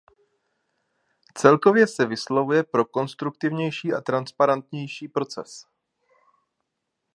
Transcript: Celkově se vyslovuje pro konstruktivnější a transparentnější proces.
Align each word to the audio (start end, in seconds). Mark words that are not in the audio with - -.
Celkově 1.37 1.87
se 1.87 2.05
vyslovuje 2.05 2.63
pro 2.63 2.85
konstruktivnější 2.85 3.93
a 3.93 4.01
transparentnější 4.01 5.07
proces. 5.07 5.65